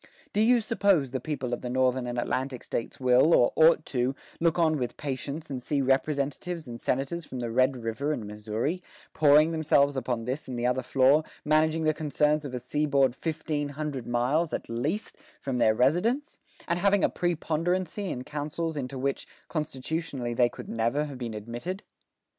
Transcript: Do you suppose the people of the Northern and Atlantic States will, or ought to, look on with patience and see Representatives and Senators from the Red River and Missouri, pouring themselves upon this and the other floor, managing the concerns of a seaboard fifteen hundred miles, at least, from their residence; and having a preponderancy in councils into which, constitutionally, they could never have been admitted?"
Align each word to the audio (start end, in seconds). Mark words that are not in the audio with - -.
Do 0.33 0.41
you 0.41 0.61
suppose 0.61 1.11
the 1.11 1.19
people 1.19 1.53
of 1.53 1.61
the 1.61 1.69
Northern 1.69 2.07
and 2.07 2.17
Atlantic 2.17 2.63
States 2.63 2.99
will, 2.99 3.35
or 3.35 3.53
ought 3.55 3.85
to, 3.93 4.15
look 4.39 4.57
on 4.57 4.77
with 4.77 4.97
patience 4.97 5.47
and 5.51 5.61
see 5.61 5.79
Representatives 5.79 6.67
and 6.67 6.81
Senators 6.81 7.23
from 7.23 7.37
the 7.39 7.51
Red 7.51 7.77
River 7.83 8.11
and 8.11 8.25
Missouri, 8.25 8.81
pouring 9.13 9.51
themselves 9.51 9.95
upon 9.95 10.25
this 10.25 10.47
and 10.47 10.57
the 10.57 10.65
other 10.65 10.81
floor, 10.81 11.23
managing 11.45 11.83
the 11.83 11.93
concerns 11.93 12.45
of 12.45 12.55
a 12.55 12.59
seaboard 12.59 13.15
fifteen 13.15 13.69
hundred 13.69 14.07
miles, 14.07 14.53
at 14.53 14.67
least, 14.69 15.17
from 15.39 15.59
their 15.59 15.75
residence; 15.75 16.39
and 16.67 16.79
having 16.79 17.03
a 17.03 17.07
preponderancy 17.07 18.09
in 18.09 18.23
councils 18.23 18.75
into 18.75 18.97
which, 18.97 19.27
constitutionally, 19.49 20.33
they 20.33 20.49
could 20.49 20.67
never 20.67 21.05
have 21.05 21.19
been 21.19 21.35
admitted?" 21.35 21.83